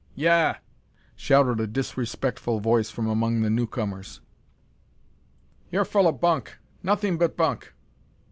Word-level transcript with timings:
"Yah!" 0.15 0.55
shouted 1.15 1.59
a 1.59 1.67
disrespectful 1.67 2.59
voice 2.59 2.89
from 2.89 3.07
among 3.07 3.41
the 3.43 3.51
newcomers. 3.51 4.19
"You're 5.69 5.85
full 5.85 6.07
o' 6.07 6.11
bunk! 6.11 6.57
Nothing 6.81 7.19
but 7.19 7.37
bunk!" 7.37 7.71